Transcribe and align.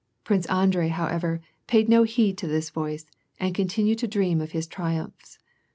Prince 0.23 0.47
Andrei, 0.47 0.87
however, 0.87 1.41
paid 1.67 1.87
no 1.87 2.01
heed 2.01 2.35
to 2.39 2.47
this 2.47 2.71
voice, 2.71 3.05
and 3.39 3.53
con 3.53 3.67
tinued 3.67 3.99
to 3.99 4.07
dream 4.07 4.41
of 4.41 4.49
his 4.49 4.65
triumphs. 4.65 5.37